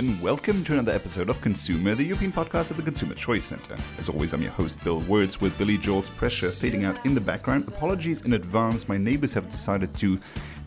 [0.00, 3.76] And welcome to another episode of ConsEUmer, the European podcast of the Consumer Choice Center.
[3.98, 7.20] As always, I'm your host, Bill Wirtz, with Billy Joel's pressure fading out in the
[7.20, 7.68] background.
[7.68, 10.18] Apologies in advance, my neighbors have decided to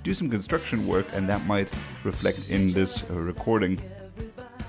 [0.04, 1.72] do some construction work, and that might
[2.04, 3.82] reflect in this uh, recording.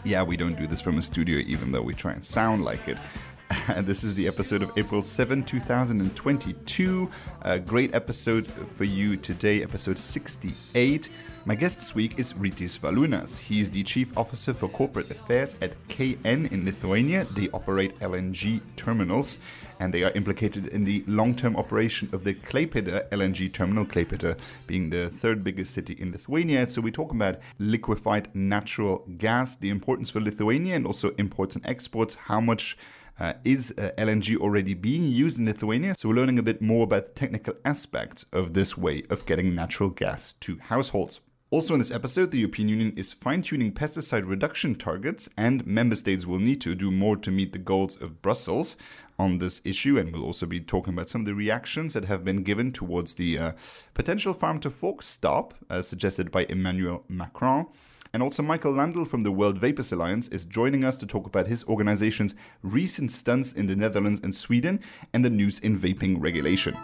[0.03, 2.89] Yeah, we don't do this from a studio, even though we try and sound like
[2.89, 2.97] it.
[3.83, 7.11] This is the episode of April 7, 2022.
[7.43, 11.11] A great episode for you today, episode 68.
[11.47, 13.37] My guest this week is Rytis Valūnas.
[13.37, 17.27] He is the Chief Officer for Corporate Affairs at KN in Lithuania.
[17.33, 19.37] They operate LNG terminals
[19.79, 24.39] and they are implicated in the long term operation of the Klaipeda LNG terminal, Klaipeda
[24.67, 26.67] being the third biggest city in Lithuania.
[26.67, 31.67] So we talk about liquefied natural gas, the importance for Lithuania, and also imports and
[31.67, 32.79] exports, how much
[33.21, 35.95] uh, is uh, LNG already being used in Lithuania?
[35.99, 39.55] So we're learning a bit more about the technical aspects of this way of getting
[39.55, 41.21] natural gas to households.
[41.55, 45.95] Also, in this episode, the European Union is fine tuning pesticide reduction targets, and member
[45.95, 48.75] states will need to do more to meet the goals of Brussels
[49.21, 49.97] on this issue.
[49.97, 53.15] And we'll also be talking about some of the reactions that have been given towards
[53.15, 53.53] the uh,
[53.95, 57.67] potential farm to fork stop uh, suggested by Emmanuel Macron.
[58.13, 61.47] And also, Michael Landl from the World Vapers Alliance is joining us to talk about
[61.47, 64.81] his organization's recent stunts in the Netherlands and Sweden
[65.13, 66.77] and the news in vaping regulation.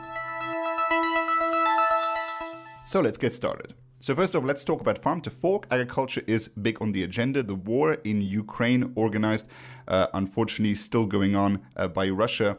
[2.86, 3.74] So let's get started.
[4.02, 5.66] So first off, let's talk about farm to fork.
[5.70, 7.42] Agriculture is big on the agenda.
[7.42, 9.46] The war in Ukraine, organized,
[9.88, 12.56] uh, unfortunately, still going on uh, by Russia.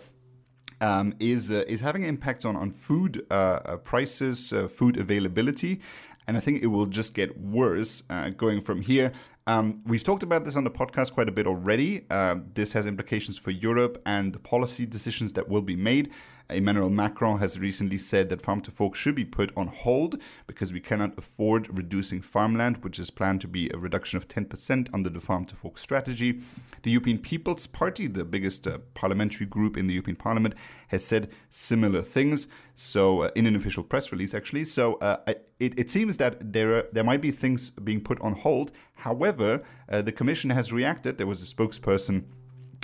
[0.82, 5.82] Um, is uh, is having impacts on on food uh, uh, prices, uh, food availability,
[6.28, 8.04] and I think it will just get worse
[8.38, 9.12] going from here.
[9.48, 12.06] Um, we've talked about this on the podcast quite a bit already.
[12.54, 16.12] this has implications for Europe and the policy decisions that will be made.
[16.52, 20.74] Emmanuel Macron has recently said that farm to fork should be put on hold because
[20.74, 25.10] we cannot afford reducing farmland, which is planned to be a reduction of 10% under
[25.10, 26.42] the farm to fork strategy.
[26.84, 30.56] The European People's Party, the biggest uh, parliamentary group in the European Parliament,
[30.88, 32.48] has said similar things.
[32.76, 35.18] So, uh, in an official press release, actually, so uh,
[35.60, 38.72] it, it, seems that there are, there might be things being put on hold.
[38.96, 41.18] However, uh, the Commission has reacted.
[41.18, 42.26] There was a spokesperson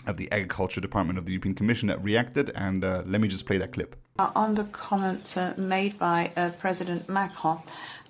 [0.07, 3.45] of the Agriculture Department of the European Commission that reacted, and uh, let me just
[3.45, 3.95] play that clip.
[4.18, 7.59] Uh, on the comments uh, made by uh, President Macron,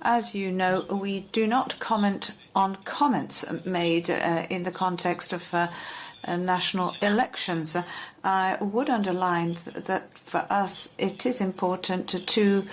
[0.02, 5.54] as you know, we do not comment on comments made uh, in the context of
[5.54, 5.68] uh,
[6.26, 7.76] national elections.
[8.24, 12.66] I would underline th- that for us it is important to, to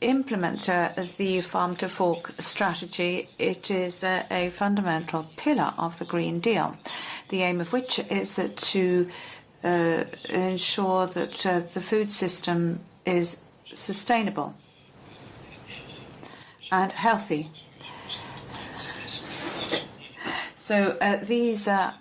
[0.00, 6.04] implement uh, the farm to fork strategy, it is uh, a fundamental pillar of the
[6.04, 6.76] Green Deal,
[7.28, 9.08] the aim of which is uh, to
[9.62, 13.42] ensure that uh, the food system is
[13.74, 14.54] sustainable
[16.70, 17.50] and healthy.
[20.56, 21.94] So uh, these are,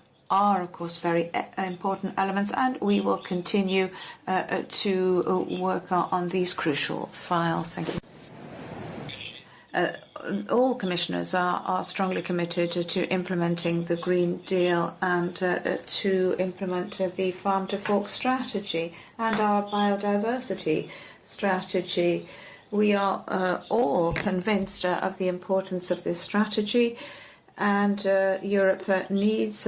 [0.61, 3.89] of course, very uh, important elements, and we will continue
[4.27, 7.75] uh, uh to uh, work on these crucial files.
[7.75, 7.99] Thank you.
[9.73, 9.93] Uh,
[10.49, 16.99] all commissioners are, are, strongly committed to implementing the Green Deal and uh, to implement
[17.15, 20.89] the farm to fork strategy and our biodiversity
[21.23, 22.27] strategy.
[22.71, 26.97] We are all convinced of the importance of this strategy,
[27.57, 28.03] and
[28.43, 29.67] Europe needs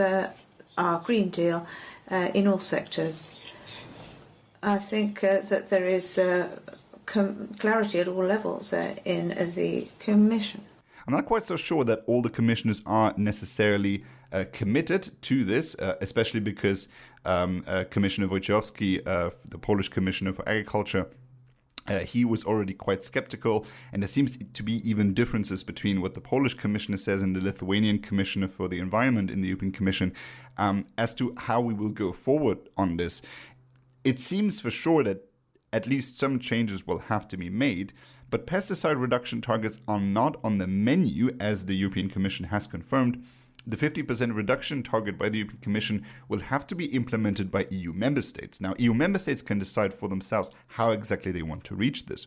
[0.78, 1.66] our Green Deal
[2.10, 3.36] uh, in all sectors.
[4.62, 6.50] I think uh, that there is uh,
[7.06, 10.62] clarity at all levels uh, in the Commission.
[11.08, 15.76] I'm not quite so sure that all the commissioners are necessarily uh, committed to this,
[15.76, 16.88] uh, especially because
[17.26, 19.04] um, Commissioner Wojciechowski,
[19.50, 21.08] the Polish Commissioner for Agriculture,
[21.90, 26.14] uh, he was already quite skeptical, and there seems to be even differences between what
[26.14, 30.14] the Polish commissioner says and the Lithuanian commissioner for the environment in the European Commission
[30.60, 33.24] um, as to how we will go forward on this.
[34.04, 35.26] It seems for sure that
[35.72, 37.94] at least some changes will have to be made,
[38.30, 43.24] but pesticide reduction targets are not on the menu, as the European Commission has confirmed
[43.66, 47.94] the 50% reduction target by the European Commission will have to be implemented by EU
[47.94, 48.60] member states.
[48.60, 52.26] Now, EU member states can decide for themselves how exactly they want to reach this.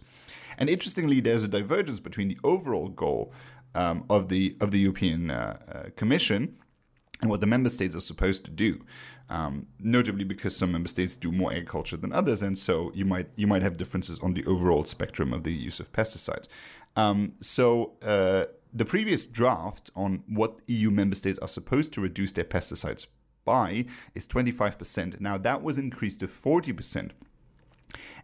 [0.58, 3.32] And interestingly, there's a divergence between the overall goal
[3.74, 6.58] um, of the of the European uh, uh, Commission
[7.22, 8.84] and what the member states are supposed to do.
[9.30, 13.28] Um, notably, because some member states do more agriculture than others, and so you might
[13.36, 16.48] you might have differences on the overall spectrum of the use of pesticides.
[16.96, 17.94] Um, so.
[18.02, 23.06] Uh, the previous draft on what EU member states are supposed to reduce their pesticides
[23.44, 23.84] by
[24.14, 25.20] is 25%.
[25.20, 27.10] Now, that was increased to 40%.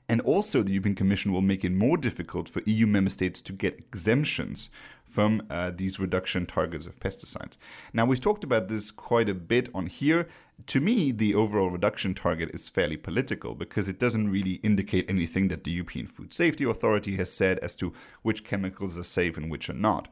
[0.09, 3.53] And also, the European Commission will make it more difficult for EU member states to
[3.53, 4.71] get exemptions
[5.05, 7.59] from uh, these reduction targets of pesticides.
[7.93, 10.27] Now, we've talked about this quite a bit on here.
[10.67, 15.49] To me, the overall reduction target is fairly political because it doesn't really indicate anything
[15.49, 19.51] that the European Food Safety Authority has said as to which chemicals are safe and
[19.51, 20.09] which are not.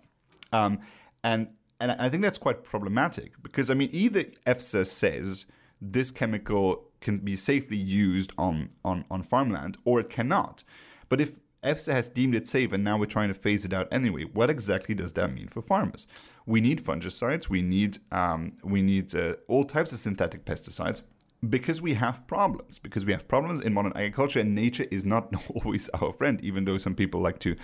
[0.53, 0.81] Um,
[1.25, 1.49] and
[1.79, 5.45] and I think that's quite problematic because I mean, either EFSA says
[5.81, 10.65] this chemical can be safely used on, on, on farmland or it cannot.
[11.09, 13.87] But if EFSA has deemed it safe and now we're trying to phase it out
[13.93, 16.09] anyway, what exactly does that mean for farmers?
[16.47, 21.03] We need fungicides, we need, um, we need uh, all types of synthetic pesticides
[21.49, 25.33] because we have problems, because we have problems in modern agriculture and nature is not
[25.55, 27.55] always our friend, even though some people like to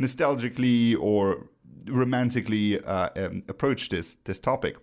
[0.00, 1.46] nostalgically or
[1.86, 4.76] romantically uh, um, approach this, this topic.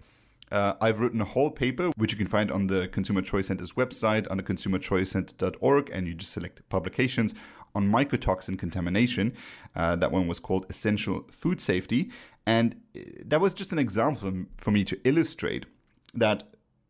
[0.51, 3.73] Uh, I've written a whole paper, which you can find on the Consumer Choice Center's
[3.73, 7.33] website under consumerchoicecenter.org, and you just select publications
[7.75, 9.33] on mycotoxin contamination.
[9.75, 12.11] Uh, that one was called Essential Food Safety.
[12.45, 15.65] And uh, that was just an example for me to illustrate
[16.13, 16.43] that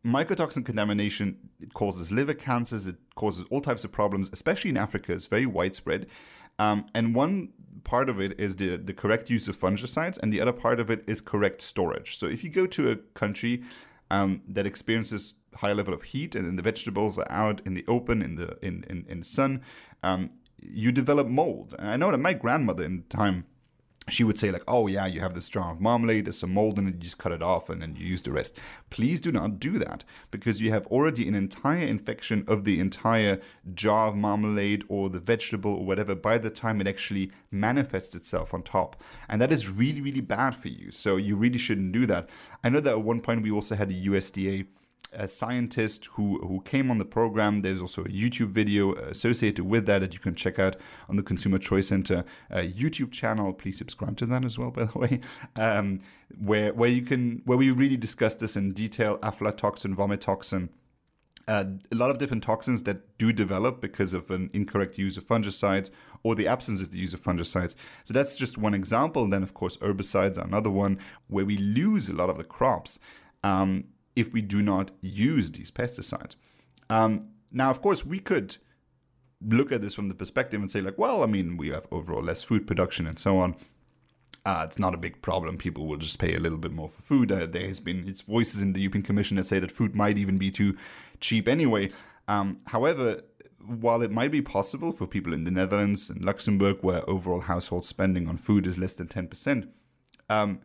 [0.06, 5.12] mycotoxin contamination it causes liver cancers, it causes all types of problems, especially in Africa.
[5.12, 6.06] It's very widespread.
[6.60, 7.50] Um, and one
[7.84, 10.90] part of it is the, the correct use of fungicides, and the other part of
[10.90, 12.18] it is correct storage.
[12.18, 13.62] So if you go to a country
[14.10, 17.84] um, that experiences high level of heat, and then the vegetables are out in the
[17.88, 19.62] open, in the in in, in sun,
[20.02, 20.30] um,
[20.60, 21.74] you develop mold.
[21.78, 23.44] I know that my grandmother in time
[24.08, 26.26] she would say like, "Oh yeah, you have this jar of marmalade.
[26.26, 26.94] There's some mold in it.
[26.94, 28.56] You just cut it off and then you use the rest."
[28.90, 33.40] Please do not do that because you have already an entire infection of the entire
[33.74, 38.54] jar of marmalade or the vegetable or whatever by the time it actually manifests itself
[38.54, 40.90] on top, and that is really really bad for you.
[40.90, 42.28] So you really shouldn't do that.
[42.64, 44.66] I know that at one point we also had a USDA
[45.12, 47.62] a scientist who, who came on the program.
[47.62, 50.76] There's also a YouTube video associated with that that you can check out
[51.08, 53.52] on the Consumer Choice Center uh, YouTube channel.
[53.52, 55.20] Please subscribe to that as well, by the way,
[55.56, 56.00] um,
[56.38, 60.68] where where you can where we really discuss this in detail: aflatoxin, vomitoxin.
[61.46, 65.26] Uh, a lot of different toxins that do develop because of an incorrect use of
[65.26, 65.90] fungicides
[66.22, 67.74] or the absence of the use of fungicides.
[68.04, 69.24] So that's just one example.
[69.24, 72.44] And then, of course, herbicides are another one where we lose a lot of the
[72.44, 72.98] crops.
[73.42, 73.84] Um,
[74.20, 76.34] if we do not use these pesticides.
[76.90, 78.56] Um, now, of course, we could
[79.40, 82.22] look at this from the perspective and say, like, well, I mean, we have overall
[82.22, 83.54] less food production and so on.
[84.44, 85.56] Uh, it's not a big problem.
[85.56, 87.30] People will just pay a little bit more for food.
[87.30, 90.18] Uh, there has been it's voices in the European Commission that say that food might
[90.18, 90.76] even be too
[91.20, 91.90] cheap anyway.
[92.26, 93.22] Um, however,
[93.64, 97.84] while it might be possible for people in the Netherlands and Luxembourg, where overall household
[97.84, 99.68] spending on food is less than ten percent,
[100.28, 100.60] um,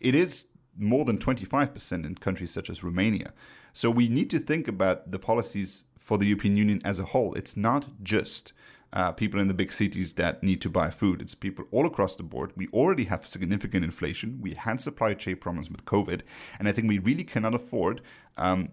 [0.00, 0.46] it is
[0.78, 3.32] more than 25% in countries such as Romania.
[3.72, 7.34] So we need to think about the policies for the European Union as a whole.
[7.34, 8.52] It's not just
[8.92, 11.22] uh, people in the big cities that need to buy food.
[11.22, 12.52] It's people all across the board.
[12.56, 14.38] We already have significant inflation.
[14.42, 16.22] We had supply chain problems with COVID,
[16.58, 18.02] and I think we really cannot afford
[18.36, 18.68] um,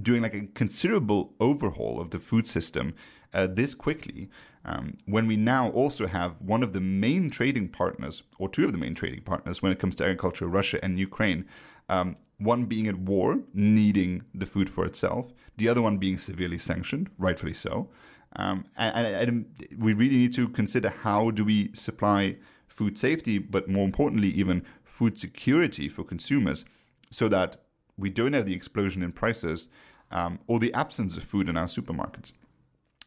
[0.00, 2.94] doing like a considerable overhaul of the food system
[3.32, 4.30] uh, this quickly.
[4.64, 8.72] Um, when we now also have one of the main trading partners, or two of
[8.72, 11.44] the main trading partners when it comes to agriculture, Russia and Ukraine,
[11.88, 16.58] um, one being at war, needing the food for itself, the other one being severely
[16.58, 17.90] sanctioned, rightfully so.
[18.36, 19.46] Um, and, and,
[19.78, 22.36] we really need to consider how do we supply
[22.66, 26.64] food safety, but more importantly, even food security for consumers,
[27.10, 27.62] so that
[27.96, 29.68] we don't have the explosion in prices
[30.10, 32.32] um, or the absence of food in our supermarkets.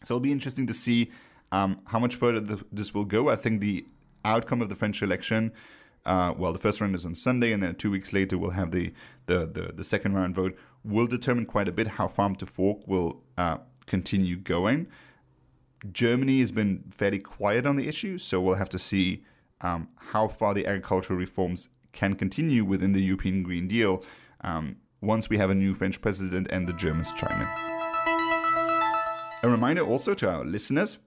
[0.04, 1.12] So it'll be interesting to see
[1.52, 3.30] um, how much further the, this will go.
[3.30, 3.86] I think the
[4.26, 5.52] outcome of the French election,
[6.06, 8.72] uh, well, the first round is on Sunday, and then two weeks later we'll have
[8.72, 8.94] the,
[9.26, 12.88] the, the, the second round vote, will determine quite a bit how Farm to Fork
[12.88, 14.88] will uh, continue going.
[15.92, 19.24] Germany has been fairly quiet on the issue, so we'll have to see
[19.62, 24.04] um, how far the agricultural reforms can continue within the European Green Deal
[24.42, 27.48] um, once we have a new French president and the Germans chime in.
[29.44, 30.98] A reminder also to our listeners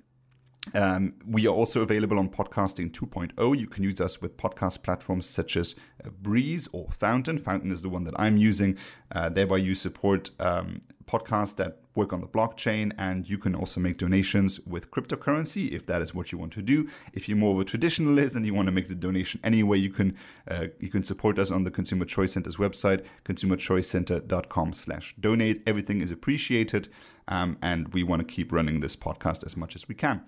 [0.75, 3.59] um, we are also available on Podcasting 2.0.
[3.59, 5.75] You can use us with podcast platforms such as
[6.21, 7.39] Breeze or Fountain.
[7.39, 8.77] Fountain is the one that I'm using.
[9.11, 13.81] Uh, thereby, you support um, podcasts that work on the blockchain, and you can also
[13.81, 16.89] make donations with cryptocurrency if that is what you want to do.
[17.15, 19.91] If you're more of a traditionalist and you want to make the donation anyway, you
[19.91, 25.63] can uh, you can support us on the Consumer Choice Center's website, consumerchoicecenter.com/donate.
[25.67, 26.89] Everything is appreciated,
[27.29, 30.23] um, and we want to keep running this podcast as much as we can.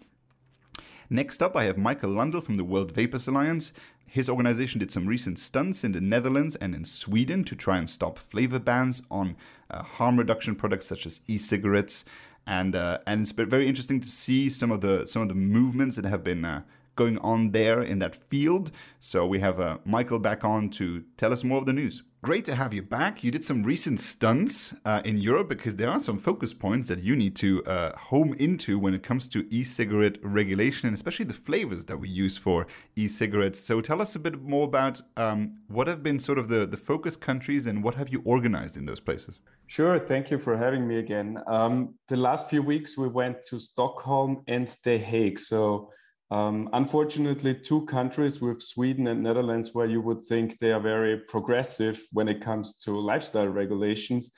[1.12, 3.75] Next up, I have Michael Landl from the World Vapers Alliance.
[4.07, 7.90] His organization did some recent stunts in the Netherlands and in Sweden to try and
[7.90, 9.37] stop flavor bans on
[9.71, 12.07] uh, harm reduction products such as e cigarettes.
[12.47, 15.35] and uh, and it's been very interesting to see some of the some of the
[15.35, 16.62] movements that have been uh,
[16.94, 18.70] going on there in that field.
[19.00, 22.02] So we have uh, Michael back on to tell us more of the news.
[22.25, 23.25] Great to have you back.
[23.25, 27.00] You did some recent stunts uh, in Europe because there are some focus points that
[27.02, 31.25] you need to uh, home into when it comes to e cigarette regulation and especially
[31.25, 33.58] the flavors that we use for e cigarettes.
[33.58, 36.76] So tell us a bit more about um, what have been sort of the, the
[36.76, 39.40] focus countries and what have you organized in those places?
[39.66, 39.99] Sure.
[39.99, 41.38] Thank you for having me again.
[41.49, 45.40] Um, the last few weeks we went to Stockholm and The Hague.
[45.40, 45.90] So
[46.32, 51.18] um, unfortunately, two countries with Sweden and Netherlands, where you would think they are very
[51.18, 54.32] progressive when it comes to lifestyle regulations.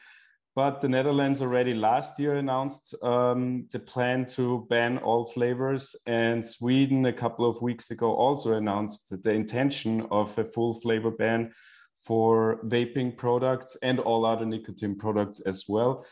[0.56, 6.44] But the Netherlands already last year announced um, the plan to ban all flavors, and
[6.44, 11.52] Sweden a couple of weeks ago also announced the intention of a full flavor ban
[12.04, 16.04] for vaping products and all other nicotine products as well.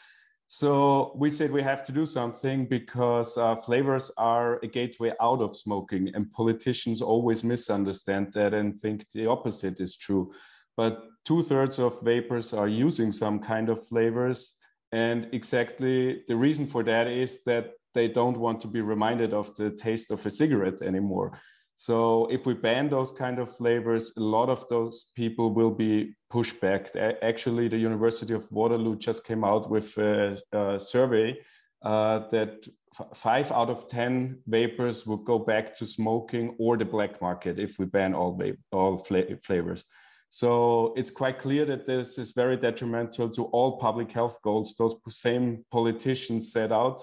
[0.54, 5.40] So we said we have to do something because uh, flavors are a gateway out
[5.40, 10.30] of smoking, and politicians always misunderstand that and think the opposite is true.
[10.76, 14.58] But two thirds of vapers are using some kind of flavors.
[14.92, 19.54] And exactly the reason for that is that they don't want to be reminded of
[19.54, 21.40] the taste of a cigarette anymore.
[21.74, 26.14] So if we ban those kind of flavors, a lot of those people will be
[26.30, 26.94] pushed back.
[27.22, 31.38] Actually, the University of Waterloo just came out with a, a survey
[31.82, 32.66] uh, that
[33.14, 37.78] five out of 10 vapers would go back to smoking or the black market if
[37.78, 39.84] we ban all, all flavors.
[40.28, 44.94] So it's quite clear that this is very detrimental to all public health goals those
[45.10, 47.02] same politicians set out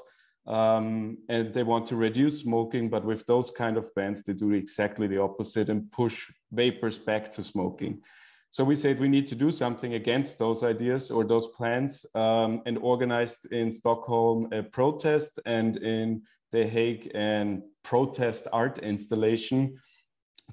[0.49, 4.51] um, and they want to reduce smoking, but with those kind of bans, they do
[4.51, 8.01] exactly the opposite and push vapers back to smoking.
[8.49, 12.63] So we said we need to do something against those ideas or those plans, um,
[12.65, 19.77] and organized in Stockholm a protest and in The Hague and protest art installation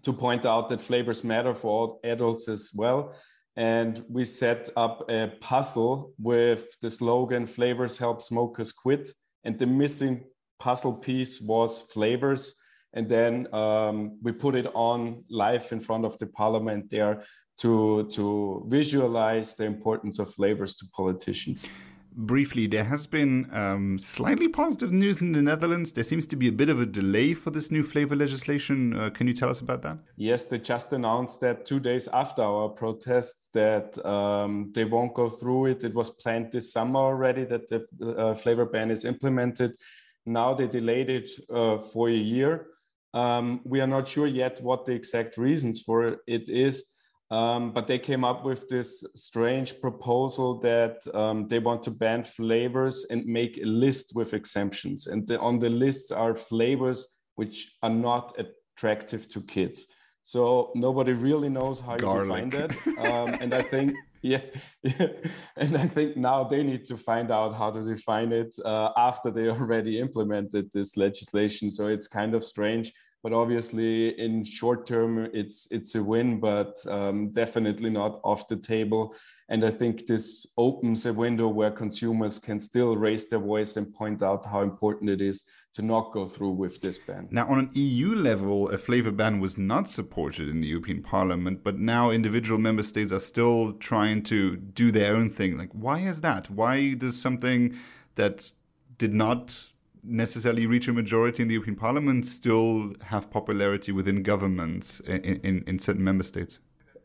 [0.03, 3.15] to point out that flavors matter for adults as well.
[3.57, 9.09] And we set up a puzzle with the slogan "Flavors help smokers quit."
[9.47, 10.25] And the missing
[10.59, 12.55] puzzle piece was flavors.
[12.95, 17.23] And then um, we put it on live in front of the parliament there
[17.59, 21.69] to to visualize the importance of flavors to politicians
[22.17, 25.93] briefly, there has been um, slightly positive news in the Netherlands.
[25.93, 28.99] There seems to be a bit of a delay for this new flavor legislation.
[28.99, 29.99] Uh, can you tell us about that?
[30.17, 35.29] Yes, they just announced that two days after our protest that um, they won't go
[35.29, 35.85] through it.
[35.85, 39.77] It was planned this summer already that the uh, flavor ban is implemented.
[40.25, 42.69] Now they delayed it uh, for a year.
[43.15, 46.91] Um, we are not sure yet what the exact reasons for it is.
[47.31, 52.23] Um, but they came up with this strange proposal that um, they want to ban
[52.23, 55.09] flavors and make a list with exemptions.
[55.09, 59.87] And the, on the list are flavors which are not attractive to kids.
[60.23, 62.45] So nobody really knows how Garlic.
[62.45, 63.13] you define that.
[63.13, 63.93] Um, and I think,
[64.23, 64.41] yeah,
[64.83, 65.09] yeah,
[65.57, 69.31] and I think now they need to find out how to define it uh, after
[69.31, 71.71] they already implemented this legislation.
[71.71, 72.93] So it's kind of strange
[73.23, 78.57] but obviously in short term it's it's a win but um, definitely not off the
[78.57, 79.15] table.
[79.49, 83.93] And i think this opens a window where consumers can still raise their voice and
[83.95, 85.45] point out how important it is
[85.75, 87.29] to not go through with this ban.
[87.31, 91.63] Now on an eu level a flavor ban was not supported in the european parliament
[91.63, 95.57] but now individual member states are still trying to do their own thing.
[95.57, 96.51] Like why is that?
[96.51, 97.77] Why does something
[98.17, 98.53] that
[98.99, 99.71] did not
[100.07, 105.65] necessarily reach a majority in the European Parliament still have popularity within governments in, in,
[105.67, 106.59] in certain member states?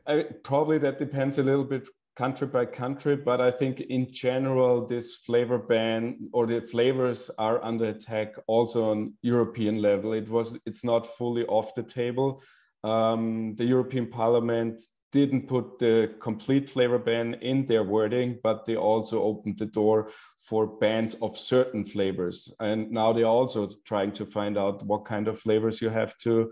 [0.07, 4.85] I, probably that depends a little bit country by country, but I think in general,
[4.85, 10.13] this flavor ban or the flavors are under attack also on European level.
[10.13, 12.41] It was it's not fully off the table.
[12.83, 14.81] Um, the European Parliament
[15.11, 20.09] didn't put the complete flavor ban in their wording, but they also opened the door
[20.51, 22.53] for bans of certain flavors.
[22.59, 26.51] And now they're also trying to find out what kind of flavors you have to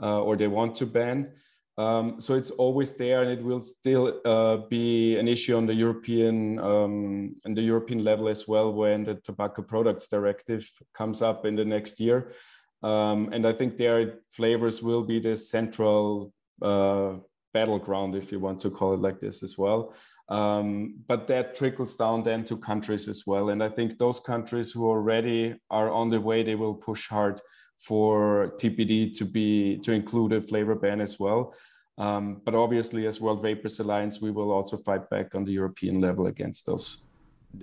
[0.00, 1.32] uh, or they want to ban.
[1.76, 5.74] Um, so it's always there, and it will still uh, be an issue on the
[5.74, 10.62] European um, and the European level as well when the Tobacco Products Directive
[10.94, 12.30] comes up in the next year.
[12.84, 17.14] Um, and I think their flavors will be the central uh,
[17.52, 19.94] battleground, if you want to call it like this as well.
[20.28, 23.50] Um, but that trickles down then to countries as well.
[23.50, 27.40] And I think those countries who already are on the way, they will push hard
[27.78, 31.54] for TPD to be to include a flavor ban as well.
[31.98, 36.00] Um, but obviously, as World Vapers Alliance, we will also fight back on the European
[36.00, 37.04] level against those.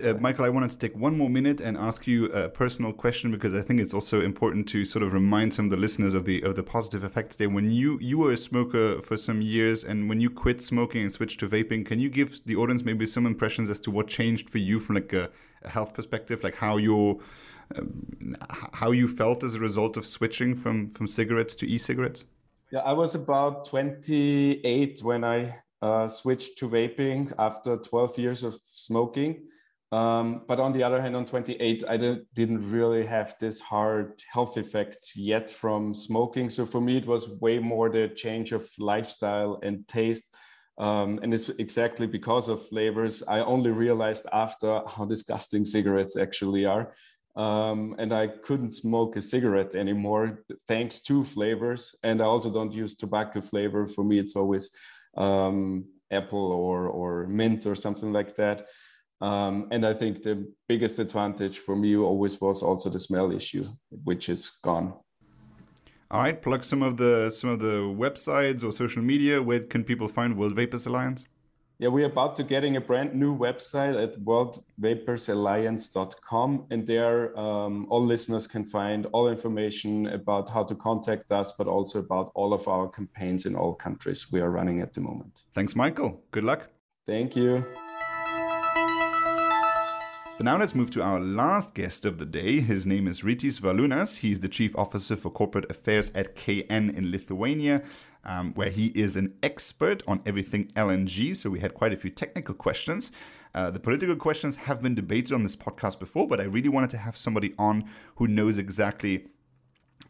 [0.04, 3.30] Uh, Michael, I wanted to take one more minute and ask you a personal question
[3.30, 6.26] because I think it's also important to sort of remind some of the listeners of
[6.26, 7.48] the of the positive effects there.
[7.48, 11.12] When you you were a smoker for some years, and when you quit smoking and
[11.12, 14.50] switched to vaping, can you give the audience maybe some impressions as to what changed
[14.50, 15.30] for you from like a,
[15.62, 17.18] a health perspective, like how your
[17.74, 18.36] um,
[18.74, 22.26] how you felt as a result of switching from from cigarettes to e-cigarettes?
[22.70, 28.54] Yeah, I was about 28 when I uh, switched to vaping after 12 years of
[28.62, 29.48] smoking.
[29.90, 34.22] Um, but on the other hand, on 28, I didn't, didn't really have this hard
[34.30, 36.50] health effects yet from smoking.
[36.50, 40.34] So for me, it was way more the change of lifestyle and taste.
[40.76, 43.22] Um, and it's exactly because of flavors.
[43.26, 46.92] I only realized after how disgusting cigarettes actually are.
[47.34, 51.94] Um, and I couldn't smoke a cigarette anymore thanks to flavors.
[52.02, 53.86] And I also don't use tobacco flavor.
[53.86, 54.70] For me, it's always
[55.16, 58.66] um, apple or or mint or something like that.
[59.20, 63.64] Um, and I think the biggest advantage for me always was also the smell issue,
[64.04, 64.94] which is gone.
[66.10, 69.42] All right, plug some of the some of the websites or social media.
[69.42, 71.26] Where can people find World Vapers Alliance?
[71.80, 78.04] Yeah, we're about to getting a brand new website at worldvapersalliance.com, and there um, all
[78.04, 82.66] listeners can find all information about how to contact us, but also about all of
[82.66, 85.44] our campaigns in all countries we are running at the moment.
[85.54, 86.20] Thanks, Michael.
[86.32, 86.66] Good luck.
[87.06, 87.64] Thank you.
[90.38, 92.60] But now let's move to our last guest of the day.
[92.60, 94.18] His name is Rytis Valūnas.
[94.18, 97.82] He's the Chief Officer for Corporate Affairs at KN in Lithuania,
[98.24, 101.34] um, where he is an expert on everything LNG.
[101.34, 103.10] So we had quite a few technical questions.
[103.52, 106.90] Uh, the political questions have been debated on this podcast before, but I really wanted
[106.90, 109.26] to have somebody on who knows exactly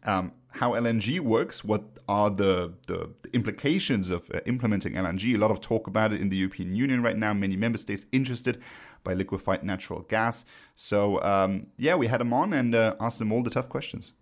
[0.03, 5.35] um, how LNG works, what are the, the, the implications of uh, implementing LNG.
[5.35, 8.05] A lot of talk about it in the European Union right now, many member states
[8.11, 8.61] interested
[9.03, 10.45] by liquefied natural gas.
[10.75, 14.13] So, um, yeah, we had him on and uh, asked him all the tough questions.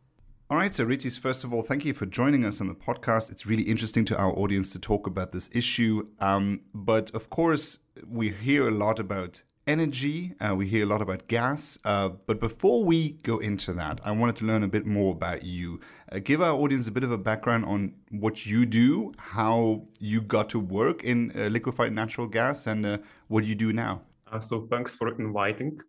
[0.49, 3.29] All right, so Rytis, first of all, thank you for joining us on the podcast.
[3.31, 6.07] It's really interesting to our audience to talk about this issue.
[6.19, 10.33] Um, but of course, we hear a lot about energy.
[10.39, 11.77] Uh, we hear a lot about gas.
[11.83, 15.43] Uh, but before we go into that, I wanted to learn a bit more about
[15.43, 15.79] you.
[16.11, 20.21] Uh, give our audience a bit of a background on what you do, how you
[20.21, 24.01] got to work in uh, liquefied natural gas, and uh, what you do now.
[24.31, 25.79] Uh, so thanks for inviting.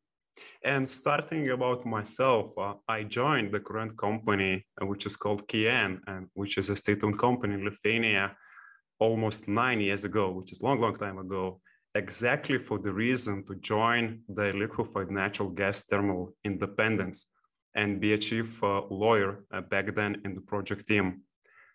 [0.65, 2.53] And starting about myself,
[2.89, 7.55] I joined the current company, which is called KN, and which is a state-owned company
[7.55, 8.37] in Lithuania,
[9.01, 11.61] almost nine years ago, which is long, long time ago
[11.99, 17.27] exactly for the reason to join the liquefied natural gas terminal independence
[17.75, 21.07] and be a chief uh, lawyer uh, back then in the project team.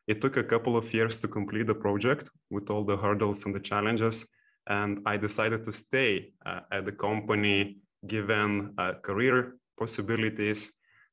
[0.08, 3.54] It took a couple of years to complete the project with all the hurdles and
[3.54, 4.26] the challenges.
[4.68, 10.72] And I decided to stay uh, at the company given uh, career possibilities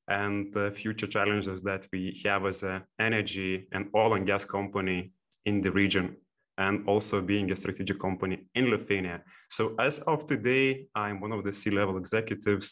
[0.08, 5.12] and the future challenges that we have as an energy and oil and gas company
[5.46, 6.16] in the region
[6.60, 9.22] and also being a strategic company in Lithuania.
[9.48, 12.66] So as of today, I'm one of the C-level executives,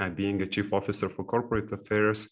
[0.00, 2.28] uh, being a chief officer for corporate affairs,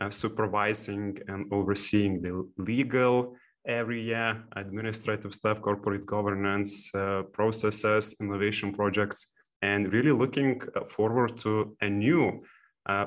[0.00, 9.26] uh, supervising and overseeing the legal area, administrative stuff, corporate governance, uh, processes, innovation projects,
[9.62, 12.44] and really looking forward to a new
[12.88, 13.06] uh,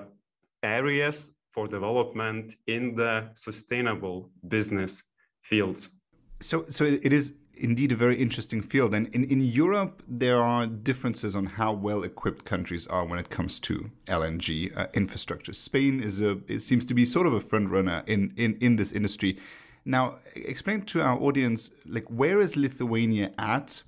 [0.62, 5.04] areas for development in the sustainable business
[5.42, 5.90] fields.
[6.42, 8.94] So, so it is indeed a very interesting field.
[8.94, 13.30] And in, in Europe, there are differences on how well equipped countries are when it
[13.30, 15.54] comes to LNG uh, infrastructure.
[15.54, 18.78] Spain is a it seems to be sort of a front runner in, in, in
[18.78, 19.38] this industry.
[19.86, 23.84] Now, explain to our audience, like, where is Lithuania at?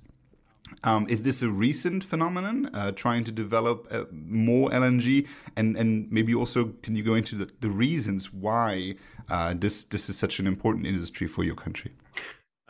[0.84, 5.28] Um, is this a recent phenomenon, uh, trying to develop uh, more LNG?
[5.54, 8.94] And, and maybe also, can you go into the, the reasons why
[9.28, 11.92] uh, this, this is such an important industry for your country?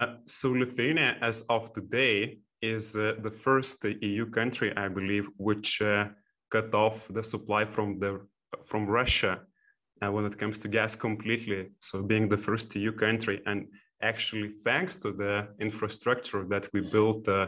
[0.03, 5.81] Uh, so Lithuania, as of today, is uh, the first EU country, I believe, which
[5.81, 6.09] uh,
[6.51, 8.13] cut off the supply from the
[8.69, 9.33] from Russia
[10.03, 11.71] uh, when it comes to gas completely.
[11.79, 13.69] So being the first EU country, and
[14.03, 17.47] actually thanks to the infrastructure that we built uh,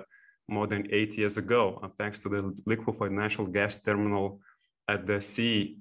[0.49, 4.41] more than eight years ago, and thanks to the liquefied natural gas terminal
[4.87, 5.79] at the sea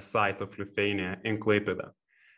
[0.00, 1.90] site of Lithuania in Klaipėda.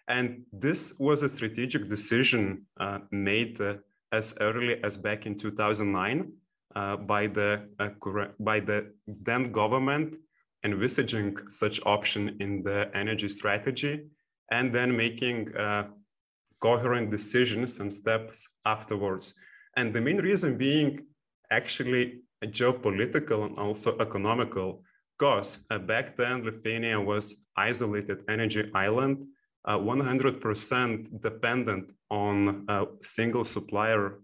[0.08, 3.74] And this was a strategic decision uh, made uh,
[4.10, 6.32] as early as back in 2009
[6.74, 7.90] uh, by the uh,
[8.40, 10.16] by the then government
[10.64, 14.06] envisaging such option in the energy strategy,
[14.50, 15.84] and then making uh,
[16.60, 19.34] coherent decisions and steps afterwards.
[19.76, 21.00] And the main reason being
[21.50, 24.82] actually geopolitical and also economical.
[25.16, 29.26] Because back then, Lithuania was isolated energy island,
[29.76, 34.20] 100% dependent on a single supplier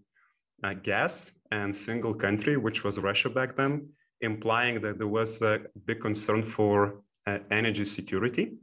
[0.83, 3.87] gas and single country, which was Russia back then,
[4.21, 8.53] implying that there was a big concern for uh, energy security.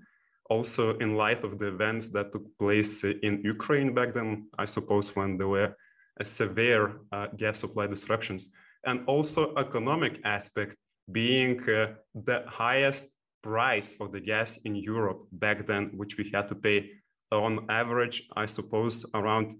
[0.50, 5.14] Also, in light of the events that took place in Ukraine back then, I suppose
[5.16, 5.74] when there were
[6.22, 8.50] severe uh, gas supply disruptions,
[8.84, 10.76] and also economic aspect
[11.10, 13.08] being uh, the highest
[13.42, 16.90] price for the gas in Europe back then, which we had to pay
[17.30, 19.54] on average, I suppose, around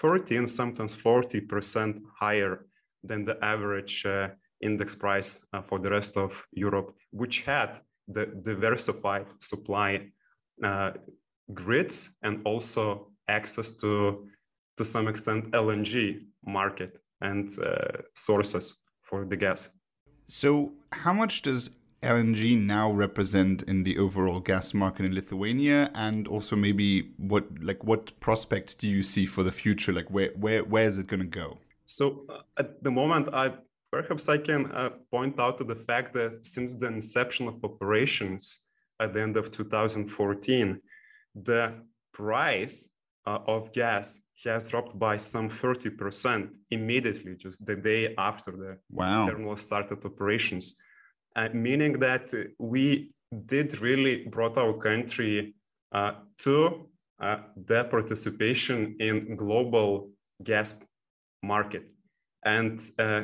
[0.00, 2.66] 13, sometimes 40% higher
[3.02, 4.28] than the average uh,
[4.60, 10.06] index price uh, for the rest of Europe, which had the diversified supply
[10.62, 10.92] uh,
[11.52, 14.28] grids and also access to,
[14.76, 19.68] to some extent, LNG market and uh, sources for the gas.
[20.28, 21.70] So, how much does
[22.04, 27.82] LNG now represent in the overall gas market in Lithuania, and also maybe what like
[27.82, 29.92] what prospects do you see for the future?
[29.92, 31.58] Like where where where is it going to go?
[31.86, 33.54] So uh, at the moment, I
[33.90, 38.60] perhaps I can uh, point out to the fact that since the inception of operations
[39.00, 40.80] at the end of 2014,
[41.34, 41.74] the
[42.12, 42.90] price
[43.26, 49.26] uh, of gas has dropped by some 30% immediately, just the day after the wow.
[49.26, 50.76] terminal started operations
[51.36, 53.12] uh, meaning that we
[53.46, 55.54] did really brought our country
[55.92, 56.88] uh, to
[57.20, 60.10] uh, the participation in global
[60.42, 60.74] gas
[61.42, 61.84] market
[62.44, 63.22] and uh,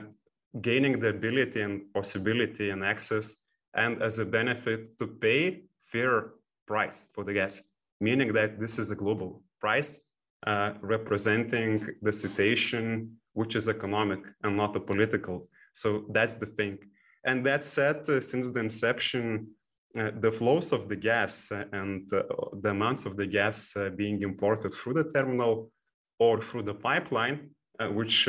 [0.60, 3.36] gaining the ability and possibility and access
[3.74, 6.30] and as a benefit to pay fair
[6.66, 7.62] price for the gas.
[8.00, 10.00] Meaning that this is a global price
[10.46, 15.48] uh, representing the situation which is economic and not a political.
[15.72, 16.78] So that's the thing
[17.24, 19.48] and that said, uh, since the inception,
[19.96, 22.22] uh, the flows of the gas uh, and uh,
[22.62, 25.70] the amounts of the gas uh, being imported through the terminal
[26.18, 28.28] or through the pipeline, uh, which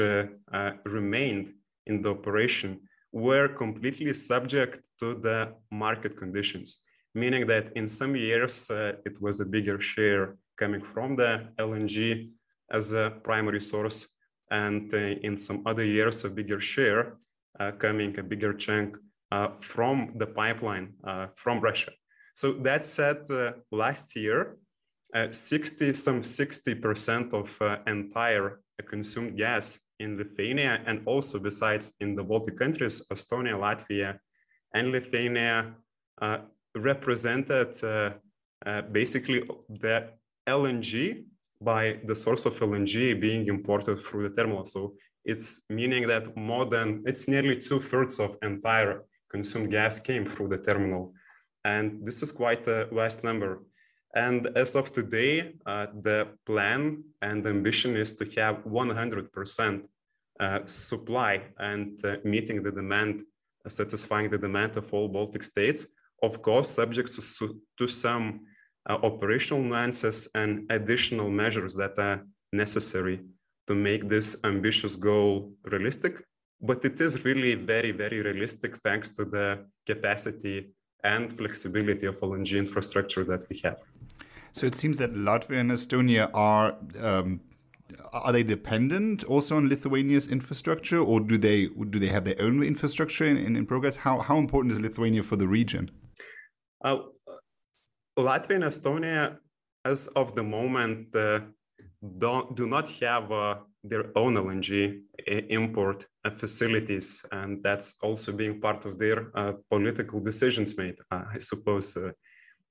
[0.85, 1.53] remained
[1.87, 2.79] in the operation,
[3.11, 6.79] were completely subject to the market conditions,
[7.13, 12.29] meaning that in some years it was a bigger share coming from the LNG
[12.71, 14.07] as a primary source,
[14.51, 17.15] and in some other years a bigger share uh,
[17.79, 18.97] coming a bigger chunk
[19.31, 21.91] uh, from the pipeline uh, from Russia.
[22.33, 23.27] So that said,
[23.71, 24.57] last year,
[25.29, 32.57] 60 some 60% of entire consumed gas in Lithuania and also besides in the Baltic
[32.57, 34.17] countries, Estonia, Latvia,
[34.73, 35.73] and Lithuania
[36.21, 36.39] uh,
[36.75, 38.11] represented uh,
[38.65, 40.09] uh, basically the
[40.47, 41.23] LNG
[41.61, 44.65] by the source of LNG being imported through the terminal.
[44.65, 50.25] So it's meaning that more than it's nearly two thirds of entire consumed gas came
[50.25, 51.13] through the terminal.
[51.63, 53.63] And this is quite a vast number.
[54.15, 59.83] And as of today uh, the plan and ambition is to have 100%
[60.39, 63.23] uh, supply and uh, meeting the demand
[63.67, 65.85] satisfying the demand of all baltic states.
[66.23, 68.41] Of course subject to, to some
[68.89, 73.21] uh, operational nuances and additional measures that are necessary
[73.67, 76.23] to make this ambitious goal realistic,
[76.61, 80.71] but it is really very, very realistic thanks to the capacity
[81.03, 83.79] and flexibility of LNG infrastructure that we have.
[84.53, 87.41] So it seems that Latvia and Estonia are um,
[88.13, 92.63] are they dependent also on Lithuania's infrastructure, or do they do they have their own
[92.63, 93.95] infrastructure in, in, in progress?
[93.97, 95.91] How how important is Lithuania for the region?
[96.83, 96.97] Uh,
[98.17, 99.37] Latvia and Estonia,
[99.85, 101.39] as of the moment, uh,
[102.17, 105.01] don't do not have uh, their own LNG
[105.49, 111.23] import uh, facilities, and that's also being part of their uh, political decisions made, uh,
[111.33, 111.95] I suppose.
[111.97, 112.11] Uh,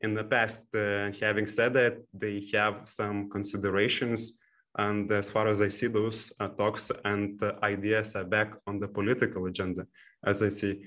[0.03, 4.39] in the past, uh, having said that, they have some considerations,
[4.79, 9.47] and as far as I see, those talks and ideas are back on the political
[9.47, 9.87] agenda.
[10.25, 10.85] As I see,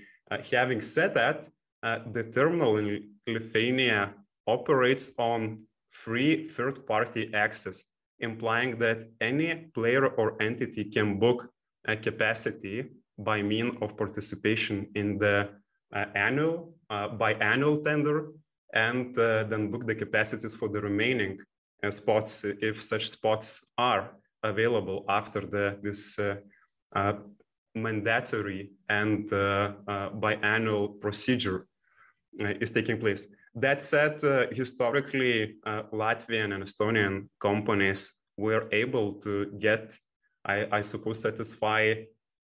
[0.51, 1.49] having said that,
[1.83, 4.13] the terminal in Lithuania
[4.47, 7.83] operates on free third-party access
[8.23, 11.49] implying that any player or entity can book
[11.87, 12.77] a capacity
[13.17, 15.49] by mean of participation in the
[15.93, 18.31] uh, annual uh, biannual tender
[18.73, 21.37] and uh, then book the capacities for the remaining
[21.83, 26.35] uh, spots if such spots are available after the this uh,
[26.95, 27.13] uh,
[27.75, 29.29] mandatory and
[30.25, 31.65] biannual procedure
[32.63, 39.45] is taking place that said, uh, historically, uh, Latvian and Estonian companies were able to
[39.59, 39.95] get,
[40.43, 41.93] I, I suppose, satisfy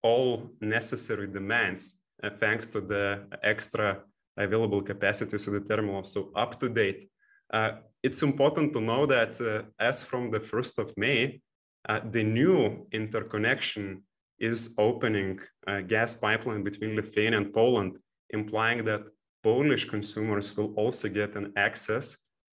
[0.02, 4.02] all necessary demands uh, thanks to the extra
[4.36, 7.08] available capacities at the terminal, so up to date.
[7.52, 11.40] Uh, it's important to know that uh, as from the 1st of May,
[11.88, 14.02] uh, the new interconnection
[14.38, 17.98] is opening a gas pipeline between Lithuania and Poland,
[18.30, 19.02] implying that
[19.48, 22.06] Polish consumers will also get an access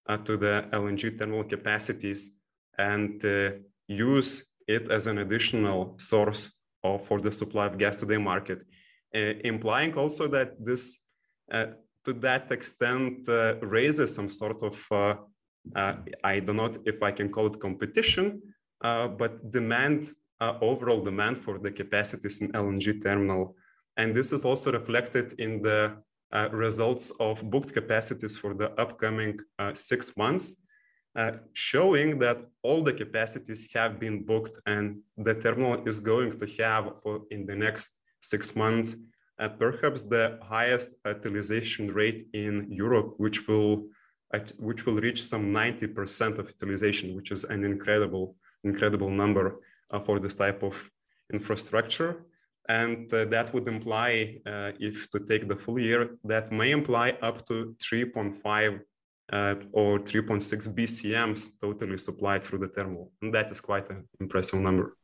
[0.07, 2.21] uh, to the LNG terminal capacities
[2.77, 3.51] and uh,
[3.87, 4.31] use
[4.75, 6.41] it as an additional source
[6.85, 8.59] of, for the supply of gas to the market,
[9.13, 10.83] uh, implying also that this,
[11.51, 11.65] uh,
[12.05, 14.75] to that extent, uh, raises some sort of,
[16.23, 18.41] I don't know if I can call it competition,
[19.21, 19.99] but demand,
[20.69, 23.55] overall demand for the capacities in LNG terminal.
[23.97, 26.04] And this is also reflected in the
[26.35, 30.45] uh, results of booked capacities for the upcoming uh, six months,
[31.15, 34.85] uh, showing that all the capacities have been booked and
[35.17, 37.87] the terminal is going to have for in the next
[38.19, 38.89] six months
[39.39, 43.87] uh, perhaps the highest utilization rate in Europe, which will
[44.57, 50.19] which will reach some 90% of utilization, which is an incredible incredible number uh, for
[50.19, 50.75] this type of
[51.31, 52.25] infrastructure.
[52.67, 57.11] And uh, that would imply, uh, if to take the full year, that may imply
[57.21, 58.81] up to 3.5
[59.31, 63.11] uh, or 3.6 BCMs totally supplied through the terminal.
[63.21, 64.97] And that is quite an impressive number.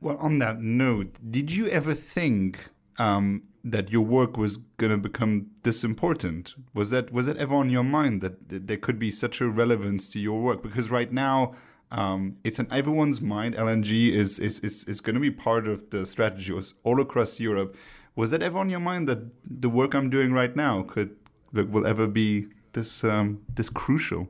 [0.00, 4.98] Well, on that note, did you ever think um, that your work was going to
[4.98, 6.54] become this important?
[6.72, 10.08] Was that was that ever on your mind that there could be such a relevance
[10.10, 10.62] to your work?
[10.62, 11.54] Because right now,
[11.90, 13.54] um, it's in everyone's mind.
[13.54, 17.76] LNG is is is, is going to be part of the strategy all across Europe.
[18.16, 21.16] Was that ever on your mind that the work I'm doing right now could
[21.52, 24.28] will ever be this um, this crucial?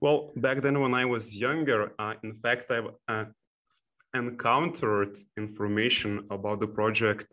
[0.00, 3.24] Well, back then when I was younger, uh, in fact, I uh,
[4.14, 7.26] encountered information about the project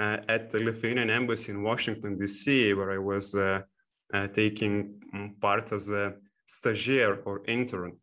[0.00, 3.62] uh, at the Lithuanian embassy in Washington D.C., where I was uh,
[4.12, 6.14] uh, taking mm, part as a
[6.46, 7.96] stagiaire or intern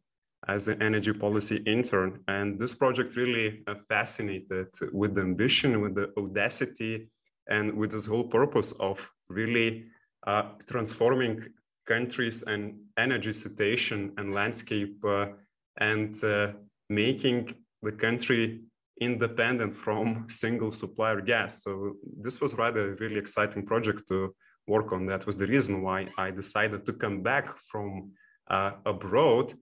[0.47, 2.19] as an energy policy intern.
[2.27, 7.09] And this project really uh, fascinated with the ambition, with the audacity,
[7.49, 9.85] and with this whole purpose of really
[10.27, 11.43] uh, transforming
[11.85, 15.27] countries and energy situation and landscape uh,
[15.77, 16.53] and uh,
[16.89, 18.61] making the country
[18.99, 21.63] independent from single supplier gas.
[21.63, 24.33] So this was rather a really exciting project to
[24.67, 25.05] work on.
[25.05, 28.11] That was the reason why I decided to come back from
[28.49, 29.53] uh, abroad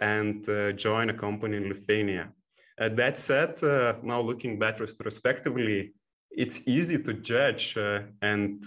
[0.00, 2.32] and uh, join a company in Lithuania.
[2.80, 5.92] Uh, that said, uh, now looking back retrospectively,
[6.30, 7.76] it's easy to judge
[8.22, 8.64] and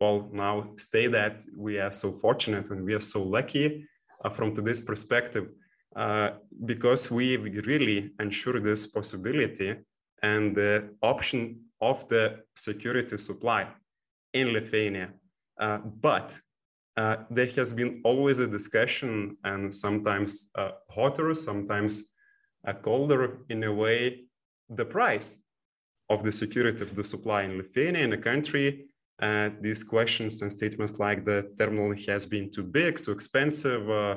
[0.00, 3.84] well now say that we are so fortunate and we are so lucky
[4.30, 5.48] from today's perspective
[5.96, 6.30] uh,
[6.64, 9.74] because we really ensure this possibility
[10.22, 13.66] and the option of the security supply
[14.32, 15.10] in Lithuania.
[15.60, 16.38] Uh, but
[16.96, 22.10] uh, there has been always a discussion and sometimes uh, hotter, sometimes
[22.66, 24.24] uh, colder in a way,
[24.68, 25.36] the price
[26.10, 28.86] of the security of the supply in Lithuania, in a country.
[29.20, 34.16] Uh, these questions and statements like the terminal has been too big, too expensive, uh,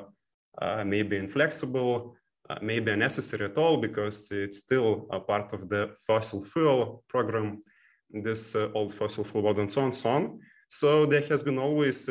[0.61, 2.15] uh, maybe inflexible,
[2.61, 7.63] maybe unnecessary at all because it's still a part of the fossil fuel program,
[8.09, 10.39] this old fossil fuel world and so on so on.
[10.67, 12.09] So there has been always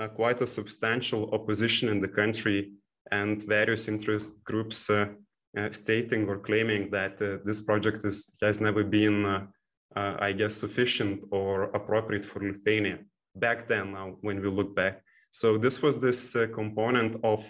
[0.00, 2.72] uh, quite a substantial opposition in the country
[3.12, 5.06] and various interest groups uh,
[5.58, 9.48] uh, stating or claiming that this project is, has never been,
[9.96, 12.98] I guess, sufficient or appropriate for Lithuania
[13.34, 15.02] back then, now when we look back.
[15.32, 17.42] So this was this component of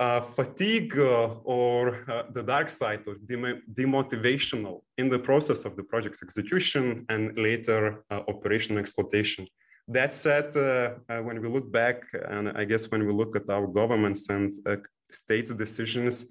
[0.00, 5.76] uh, fatigue uh, or uh, the dark side or dem- demotivational in the process of
[5.76, 9.46] the project's execution and later operational exploitation.
[9.90, 13.50] That said, uh, uh, when we look back, and I guess when we look at
[13.50, 14.76] our governments and uh,
[15.10, 16.26] states' decisions,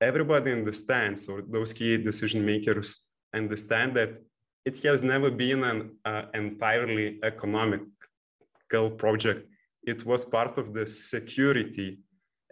[0.00, 3.02] everybody understands, or those key decision makers
[3.34, 4.10] understand that
[4.64, 9.44] it has never been an uh, entirely economical project.
[9.82, 11.98] It was part of the security,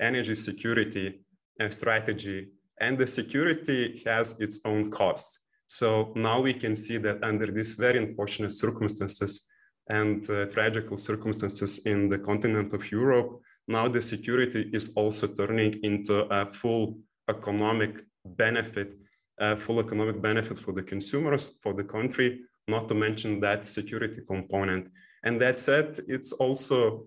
[0.00, 1.20] energy security
[1.60, 2.48] uh, strategy,
[2.80, 5.38] and the security has its own costs.
[5.68, 9.46] So now we can see that under these very unfortunate circumstances,
[9.88, 15.74] and uh, tragical circumstances in the continent of Europe, now the security is also turning
[15.82, 18.94] into a full economic benefit,
[19.40, 24.20] a full economic benefit for the consumers, for the country, not to mention that security
[24.26, 24.88] component.
[25.24, 27.04] And that said, it's also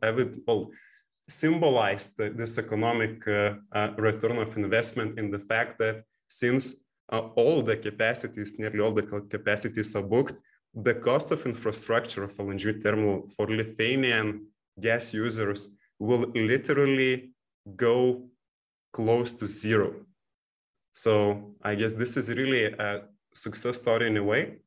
[0.47, 0.71] well,
[1.27, 7.61] symbolized this economic uh, uh, return of investment in the fact that since uh, all
[7.61, 10.35] the capacities, nearly all the capacities are booked,
[10.81, 14.45] the cost of infrastructure of LNG terminal for Lithuanian
[14.79, 17.31] gas users will literally
[17.75, 18.29] go
[18.93, 19.95] close to zero.
[20.91, 23.01] So I guess this is really a
[23.33, 24.57] success story in a way,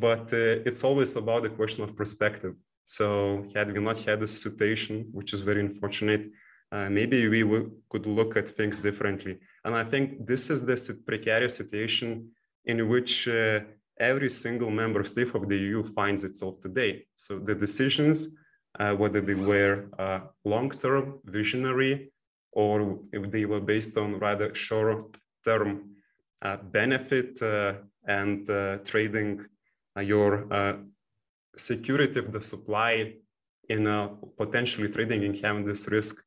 [0.00, 2.54] but uh, it's always about the question of perspective.
[2.84, 6.30] So had we not had this situation, which is very unfortunate,
[6.70, 7.42] uh, maybe we
[7.90, 9.38] could look at things differently.
[9.64, 10.76] And I think this is the
[11.06, 12.30] precarious situation
[12.64, 13.60] in which uh,
[13.98, 17.06] every single member state of the EU finds itself today.
[17.14, 18.28] So the decisions,
[18.78, 22.12] uh, whether they were uh, long-term, visionary,
[22.52, 25.96] or if they were based on rather short-term
[26.42, 27.74] uh, benefit uh,
[28.06, 29.44] and uh, trading
[30.00, 30.46] your
[31.56, 33.14] security of the supply
[33.70, 36.22] in potentially trading and having this risk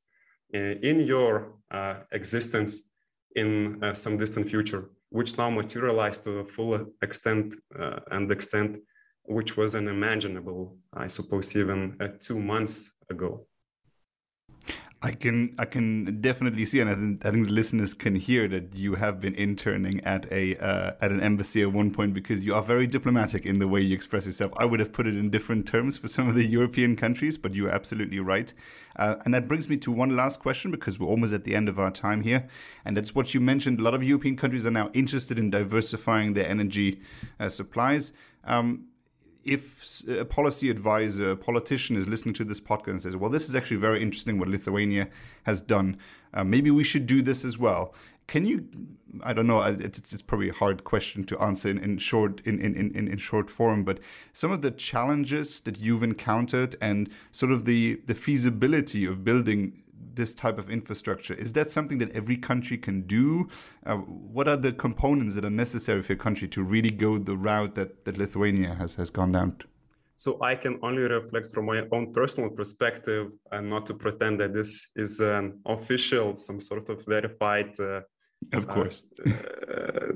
[0.52, 1.54] in your
[2.12, 2.82] existence
[3.36, 8.78] in some distant future which now materialized to a full extent uh, and extent
[9.24, 13.46] which was unimaginable, I suppose, even uh, two months ago.
[15.02, 18.50] I can I can definitely see, and I think, I think the listeners can hear
[18.50, 22.44] that you have been interning at a uh, at an embassy at one point because
[22.44, 24.52] you are very diplomatic in the way you express yourself.
[24.58, 27.54] I would have put it in different terms for some of the European countries, but
[27.54, 28.54] you are absolutely right.
[28.98, 31.70] Uh, and that brings me to one last question because we're almost at the end
[31.70, 32.50] of our time here,
[32.84, 33.80] and that's what you mentioned.
[33.80, 37.00] A lot of European countries are now interested in diversifying their energy
[37.40, 38.12] uh, supplies.
[38.44, 38.90] Um,
[39.44, 43.48] if a policy advisor, a politician is listening to this podcast and says, well, this
[43.48, 45.08] is actually very interesting what Lithuania
[45.44, 45.98] has done,
[46.34, 47.94] uh, maybe we should do this as well.
[48.28, 48.68] Can you,
[49.24, 52.60] I don't know, it's, it's probably a hard question to answer in, in short in,
[52.60, 54.00] in, in, in short form, but
[54.34, 59.82] some of the challenges that you've encountered and sort of the, the feasibility of building
[60.14, 61.34] this type of infrastructure?
[61.34, 63.50] Is that something that every country can do?
[63.86, 67.36] Uh, what are the components that are necessary for a country to really go the
[67.36, 69.58] route that, that Lithuania has, has gone down?
[69.58, 69.68] to?
[70.16, 74.54] So I can only reflect from my own personal perspective and not to pretend that
[74.54, 78.02] this is an official, some sort of verified, uh,
[78.52, 80.14] of course, uh,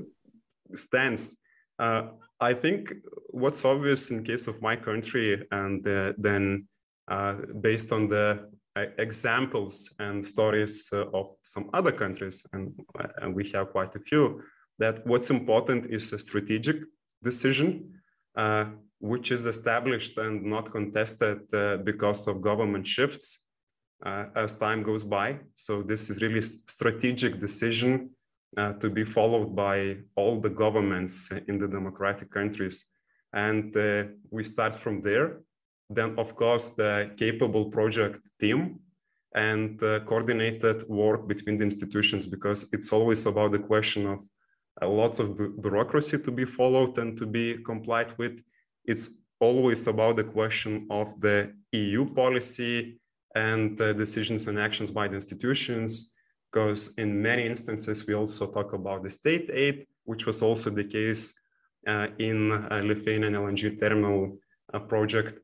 [0.74, 1.36] stance.
[1.78, 2.92] Uh, I think
[3.28, 6.68] what's obvious in case of my country, and uh, then
[7.08, 12.72] uh, based on the examples and stories uh, of some other countries, and,
[13.22, 14.42] and, we have quite a few,
[14.78, 16.76] that what's important is a strategic
[17.22, 17.92] decision,
[18.36, 18.66] uh,
[18.98, 23.46] which is established and not contested uh, because of government shifts
[24.04, 25.38] uh, as time goes by.
[25.54, 28.10] So this is really strategic decision
[28.56, 32.86] uh, to be followed by all the governments in the democratic countries.
[33.32, 35.40] And uh, we start from there
[35.90, 38.80] then, of course, the capable project team
[39.34, 44.22] and uh, coordinated work between the institutions because it's always about the question of
[44.80, 48.42] uh, lots of bureaucracy to be followed and to be complied with.
[48.84, 52.98] It's always about the question of the EU policy
[53.34, 56.12] and uh, decisions and actions by the institutions
[56.50, 60.84] because in many instances we also talk about the state aid, which was also the
[60.84, 61.34] case
[61.88, 64.38] uh, in uh, Lithuanian LNG terminal
[64.72, 65.40] uh, project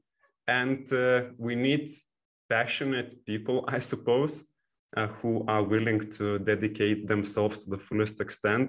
[0.50, 1.88] and uh, we need
[2.48, 4.46] passionate people, I suppose,
[4.96, 8.68] uh, who are willing to dedicate themselves to the fullest extent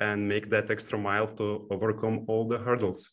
[0.00, 3.08] and make that extra mile to overcome all the hurdles.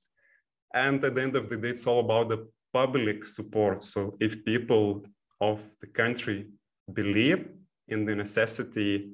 [0.73, 3.83] And at the end of the day, it's all about the public support.
[3.83, 5.05] So if people
[5.39, 6.47] of the country
[6.91, 7.47] believe
[7.89, 9.11] in the necessity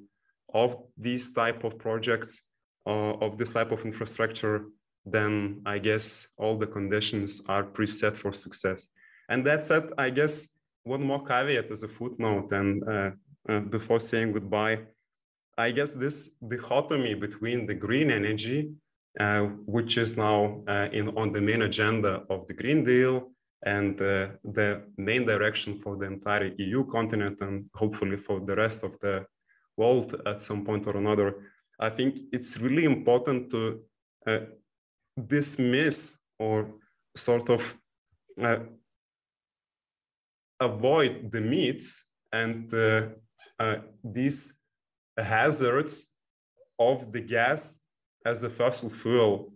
[0.53, 2.34] of these type of projects,
[2.88, 4.67] uh, of this type of infrastructure,
[5.06, 8.89] then I guess all the conditions are preset for success.
[9.30, 10.50] And that said, I guess
[10.84, 13.12] one more caveat as a footnote, and uh,
[13.50, 14.80] uh, before saying goodbye,
[15.58, 18.72] I guess this dichotomy between the green energy,
[19.20, 23.32] uh, which is now uh, in on the main agenda of the Green Deal,
[23.65, 28.84] and uh, the main direction for the entire EU continent, and hopefully for the rest
[28.84, 29.25] of the
[29.77, 31.36] world at some point or another,
[31.79, 33.79] I think it's really important to
[34.27, 34.40] uh,
[35.28, 36.68] dismiss or
[37.16, 37.78] sort of
[38.42, 38.60] uh,
[40.60, 43.08] avoid the myths and uh,
[43.60, 44.58] uh, these
[45.18, 46.12] hazards
[46.80, 47.80] of the gas
[48.26, 49.54] as a fossil fuel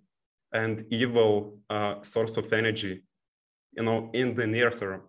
[0.53, 3.03] and evil uh, source of energy,
[3.73, 5.01] you know, in the near term,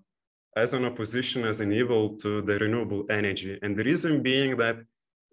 [0.57, 3.59] as an opposition, as an evil to the renewable energy.
[3.63, 4.77] And the reason being that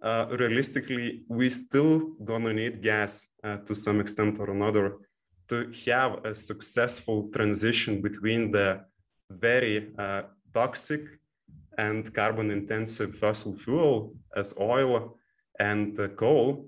[0.04, 4.98] uh, realistically, we still gonna need gas uh, to some extent or another
[5.50, 8.82] to have a successful transition between the
[9.30, 10.24] very uh,
[10.54, 11.02] toxic
[11.78, 15.18] and carbon intensive fossil fuel as oil
[15.60, 16.68] and uh, coal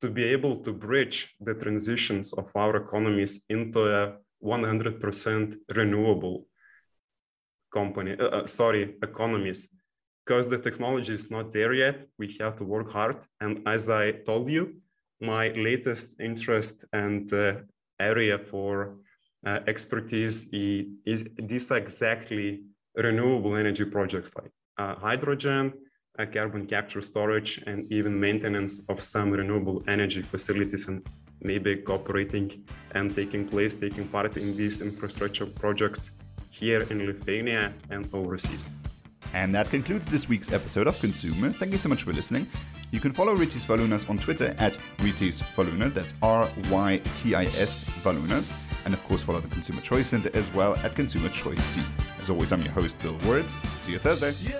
[0.00, 6.46] to be able to bridge the transitions of our economies into a 100% renewable
[7.72, 9.68] company, uh, uh, sorry, economies.
[10.24, 13.16] Because the technology is not there yet, we have to work hard.
[13.40, 14.74] And as I told you,
[15.20, 17.54] my latest interest and uh,
[18.02, 18.96] area for
[19.46, 22.62] uh, expertise is, is these exactly
[22.96, 25.72] renewable energy projects like uh, hydrogen,
[26.18, 31.06] uh, carbon capture storage, and even maintenance of some renewable energy facilities and
[31.40, 36.12] maybe cooperating and taking place, taking part in these infrastructure projects
[36.50, 38.68] here in Lithuania and overseas.
[39.34, 41.54] And that concludes this week's episode of ConsEUmer.
[41.54, 42.46] Thank you so much for listening.
[42.90, 47.44] You can follow Rytis Valūnas on Twitter at Rytis Valuna, that's R Y T I
[47.44, 48.52] S Valunas.
[48.84, 51.82] And of course, follow the Consumer Choice Center as well at Consumer Choice C.
[52.20, 53.54] As always, I'm your host, Bill Wirtz.
[53.80, 54.32] See you Thursday.
[54.42, 54.58] You